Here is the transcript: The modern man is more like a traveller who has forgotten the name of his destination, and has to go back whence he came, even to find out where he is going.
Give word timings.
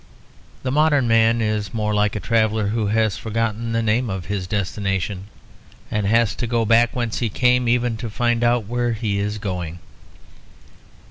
The 0.63 0.71
modern 0.71 1.07
man 1.07 1.41
is 1.43 1.75
more 1.75 1.93
like 1.93 2.15
a 2.15 2.19
traveller 2.19 2.69
who 2.69 2.87
has 2.87 3.17
forgotten 3.17 3.71
the 3.71 3.83
name 3.83 4.09
of 4.09 4.25
his 4.25 4.47
destination, 4.47 5.25
and 5.91 6.07
has 6.07 6.33
to 6.37 6.47
go 6.47 6.65
back 6.65 6.95
whence 6.95 7.19
he 7.19 7.29
came, 7.29 7.67
even 7.67 7.97
to 7.97 8.09
find 8.09 8.43
out 8.43 8.65
where 8.65 8.93
he 8.93 9.19
is 9.19 9.37
going. 9.37 9.77